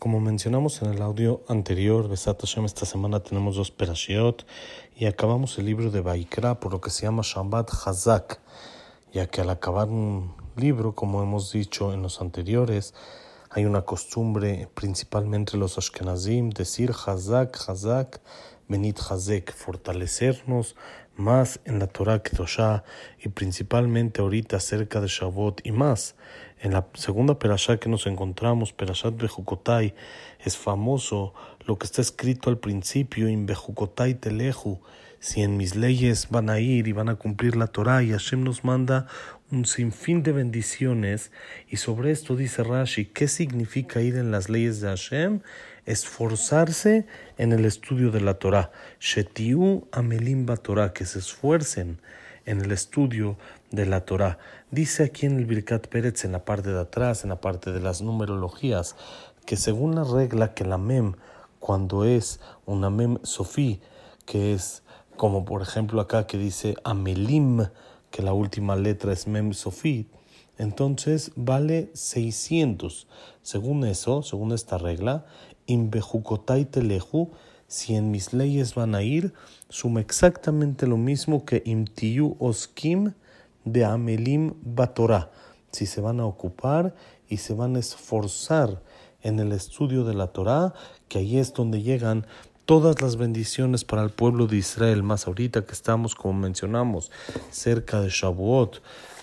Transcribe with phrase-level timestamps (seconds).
[0.00, 4.46] Como mencionamos en el audio anterior, Besat Hashem, esta semana tenemos dos perashiot
[4.96, 8.40] y acabamos el libro de Baikra por lo que se llama Shabbat Hazak,
[9.12, 12.94] ya que al acabar un libro, como hemos dicho en los anteriores,
[13.50, 18.22] hay una costumbre, principalmente los Ashkenazim, decir Hazak, Hazak,
[18.68, 20.76] Benit Hazek, fortalecernos
[21.16, 22.84] más en la Torah Kedoshá
[23.18, 26.16] y principalmente ahorita cerca de Shavuot y más.
[26.60, 29.94] En la segunda perashá que nos encontramos, Perashat Bejukotai,
[30.44, 31.34] es famoso
[31.66, 34.80] lo que está escrito al principio, en Bejukotai Teleju,
[35.20, 38.42] si en mis leyes van a ir y van a cumplir la Torah y Hashem
[38.42, 39.06] nos manda
[39.50, 41.30] un sinfín de bendiciones
[41.68, 45.40] y sobre esto dice Rashi, ¿qué significa ir en las leyes de Hashem?
[45.90, 47.04] Esforzarse
[47.36, 48.70] en el estudio de la Torah.
[49.00, 52.00] Shetiu amelim Torah, que se esfuercen
[52.46, 53.36] en el estudio
[53.72, 54.38] de la Torah.
[54.70, 57.80] Dice aquí en el Birkat Pérez, en la parte de atrás, en la parte de
[57.80, 58.94] las numerologías,
[59.46, 61.14] que según la regla que la mem,
[61.58, 63.80] cuando es una mem sofí,
[64.26, 64.84] que es
[65.16, 67.66] como por ejemplo acá que dice amelim,
[68.12, 70.08] que la última letra es mem sofí,
[70.60, 73.08] entonces vale 600.
[73.42, 75.24] Según eso, según esta regla,
[76.70, 77.30] teleju,
[77.66, 79.32] si en mis leyes van a ir,
[79.68, 83.12] suma exactamente lo mismo que imtiu oskim
[83.64, 85.30] de amelim batorá.
[85.70, 86.94] Si se van a ocupar
[87.28, 88.82] y se van a esforzar
[89.22, 90.74] en el estudio de la Torá,
[91.08, 92.26] que ahí es donde llegan
[92.64, 97.10] todas las bendiciones para el pueblo de Israel, más ahorita que estamos, como mencionamos,
[97.50, 98.82] cerca de Shavuot,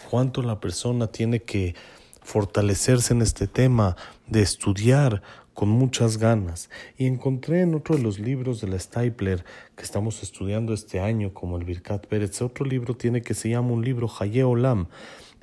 [0.09, 1.76] cuánto la persona tiene que
[2.22, 3.95] fortalecerse en este tema
[4.28, 5.22] de estudiar
[5.58, 6.69] con muchas ganas.
[7.00, 9.44] Y encontré en otro de los libros de la Stapler
[9.75, 13.72] que estamos estudiando este año, como el Birkat Pérez, otro libro tiene que se llama
[13.72, 14.86] un libro Haye Olam.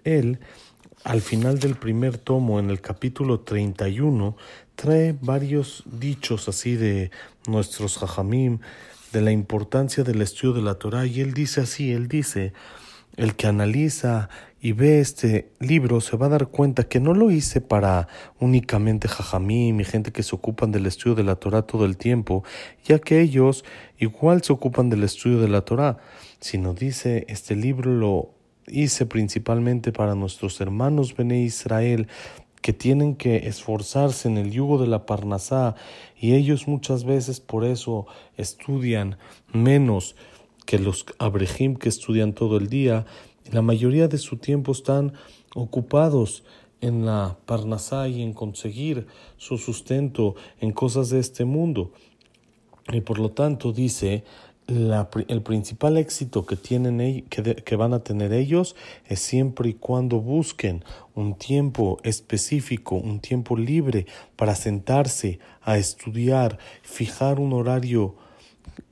[0.04, 0.38] Él,
[1.02, 4.36] al final del primer tomo, en el capítulo 31,
[4.76, 7.10] trae varios dichos así de
[7.48, 8.60] nuestros hajamim,
[9.10, 12.52] de la importancia del estudio de la Torah, y él dice así, él dice,
[13.16, 14.28] el que analiza
[14.64, 18.08] y ve este libro se va a dar cuenta que no lo hice para
[18.40, 22.44] únicamente jajamim y gente que se ocupan del estudio de la Torah todo el tiempo,
[22.82, 23.62] ya que ellos
[23.98, 25.98] igual se ocupan del estudio de la Torah,
[26.40, 28.30] sino dice, este libro lo
[28.66, 32.08] hice principalmente para nuestros hermanos Bene Israel,
[32.62, 35.74] que tienen que esforzarse en el yugo de la Parnasá
[36.16, 38.06] y ellos muchas veces por eso
[38.38, 39.18] estudian
[39.52, 40.16] menos
[40.64, 43.04] que los abrejim que estudian todo el día.
[43.52, 45.12] La mayoría de su tiempo están
[45.54, 46.44] ocupados
[46.80, 49.06] en la Parnasá y en conseguir
[49.36, 51.92] su sustento en cosas de este mundo.
[52.92, 54.24] Y por lo tanto dice,
[54.66, 60.84] el principal éxito que, tienen, que, van a tener ellos es siempre y cuando busquen
[61.14, 64.06] un tiempo específico, un tiempo libre
[64.36, 68.14] para sentarse a estudiar, fijar un horario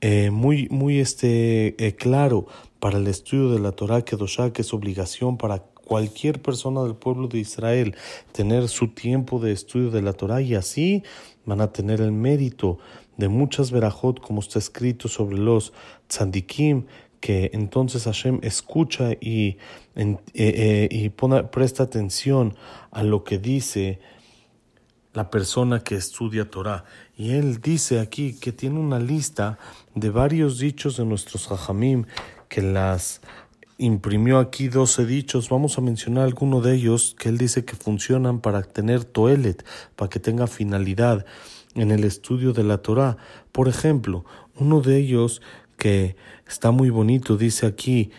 [0.01, 2.45] eh, muy, muy este, eh, claro
[2.83, 7.29] para el estudio de la Torah Kedoshá, que es obligación para cualquier persona del pueblo
[7.29, 7.95] de Israel
[8.33, 11.01] tener su tiempo de estudio de la Torah y así
[11.45, 12.79] van a tener el mérito
[13.15, 15.71] de muchas verajot, como está escrito sobre los
[16.09, 16.87] tzandikim,
[17.21, 19.55] que entonces Hashem escucha y,
[19.95, 22.57] eh, y pone, presta atención
[22.91, 24.01] a lo que dice
[25.13, 26.83] la persona que estudia Torah.
[27.15, 29.57] Y él dice aquí que tiene una lista
[29.95, 32.07] de varios dichos de nuestros hajamim
[32.53, 33.19] que las
[33.79, 35.49] imprimió aquí 12 dichos.
[35.49, 39.65] Vamos a mencionar alguno de ellos que él dice que funcionan para tener toelet,
[39.95, 41.25] para que tenga finalidad
[41.73, 43.17] en el estudio de la Torah.
[43.51, 44.23] Por ejemplo,
[44.55, 45.41] uno de ellos
[45.77, 46.15] que
[46.47, 48.11] está muy bonito, dice aquí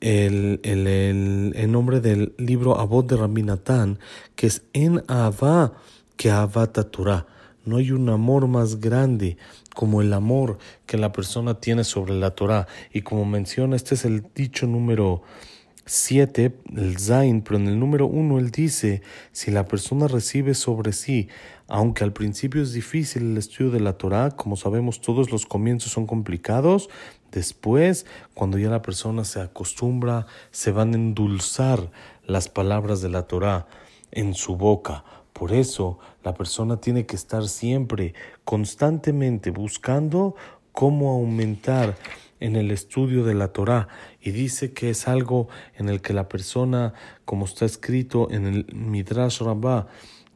[0.00, 3.98] el, el, el, nombre del libro Abod de Rabinatán,
[4.34, 5.74] que es En Ava
[6.16, 7.26] que Avata Torah.
[7.68, 9.36] No hay un amor más grande
[9.74, 12.66] como el amor que la persona tiene sobre la Torah.
[12.92, 15.22] Y como menciona, este es el dicho número
[15.84, 19.02] 7, el Zain, pero en el número 1 él dice,
[19.32, 21.28] si la persona recibe sobre sí,
[21.66, 25.92] aunque al principio es difícil el estudio de la Torah, como sabemos todos los comienzos
[25.92, 26.88] son complicados,
[27.32, 31.90] después, cuando ya la persona se acostumbra, se van a endulzar
[32.26, 33.66] las palabras de la Torah
[34.10, 35.04] en su boca.
[35.38, 38.12] Por eso la persona tiene que estar siempre,
[38.44, 40.34] constantemente buscando
[40.72, 41.96] cómo aumentar
[42.40, 43.86] en el estudio de la Torah
[44.20, 45.46] y dice que es algo
[45.76, 46.92] en el que la persona,
[47.24, 49.86] como está escrito en el Midrash Rabbah,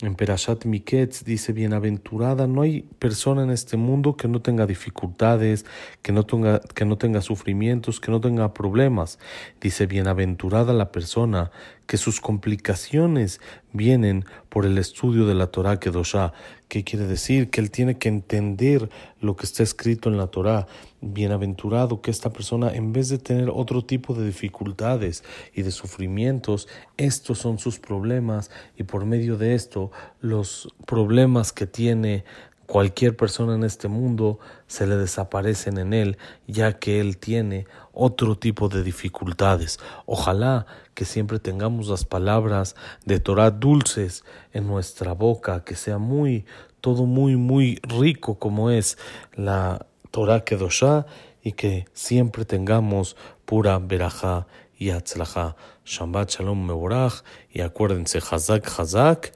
[0.03, 5.65] en Perashat Miketz dice, bienaventurada, no hay persona en este mundo que no tenga dificultades,
[6.03, 9.21] que no tenga, que no tenga sufrimientos, que no tenga problemas.
[9.61, 11.53] Dice, bienaventurada la persona
[11.87, 13.41] que sus complicaciones
[13.73, 16.33] vienen por el estudio de la Torah Kedoshá.
[16.69, 17.51] ¿Qué quiere decir?
[17.51, 18.89] Que él tiene que entender
[19.21, 20.67] lo que está escrito en la Torah.
[21.01, 25.25] Bienaventurado que esta persona, en vez de tener otro tipo de dificultades
[25.55, 29.91] y de sufrimientos, estos son sus problemas y por medio de esto,
[30.21, 32.25] los problemas que tiene
[32.67, 38.37] cualquier persona en este mundo se le desaparecen en él, ya que él tiene otro
[38.37, 39.79] tipo de dificultades.
[40.07, 46.47] Ojalá que siempre tengamos las palabras de Torah dulces en nuestra boca, que sea muy,
[46.81, 48.99] todo muy, muy rico como es
[49.35, 51.07] la Torah Kedoshá
[51.43, 54.47] y que siempre tengamos pura verajá
[54.79, 55.57] y atzlajá.
[55.85, 59.33] Shabbat Shalom Mevorach y acuérdense, Hazak Hazak.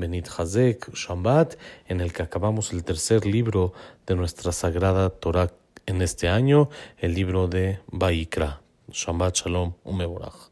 [0.00, 1.56] Benit Hazek Shambat,
[1.86, 3.72] en el que acabamos el tercer libro
[4.06, 5.52] de nuestra sagrada Torah
[5.86, 8.62] en este año, el libro de Baikra.
[8.88, 10.49] Shambat Shalom Umeborach.